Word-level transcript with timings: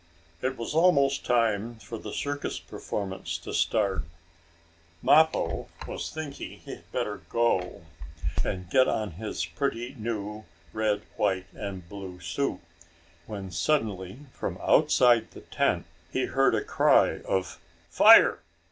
It 0.41 0.57
was 0.57 0.73
almost 0.73 1.27
time 1.27 1.75
for 1.75 1.99
the 1.99 2.11
circus 2.11 2.59
performance 2.59 3.37
to 3.37 3.53
start. 3.53 4.01
Mappo 5.03 5.67
was 5.87 6.09
thinking 6.09 6.53
he 6.57 6.71
had 6.77 6.91
better 6.91 7.17
go, 7.29 7.83
and 8.43 8.67
get 8.67 8.87
on 8.87 9.11
his 9.11 9.45
pretty 9.45 9.93
new 9.95 10.45
red, 10.73 11.03
white 11.17 11.45
and 11.53 11.87
blue 11.87 12.19
suit, 12.19 12.61
when 13.27 13.51
suddenly, 13.51 14.21
from 14.33 14.57
outside 14.59 15.29
the 15.29 15.41
tent, 15.41 15.85
he 16.11 16.25
heard 16.25 16.55
the 16.55 16.61
cry 16.63 17.19
of: 17.19 17.59
"Fire! 17.87 18.39